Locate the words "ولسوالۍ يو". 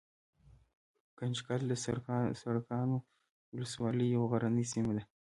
3.53-4.23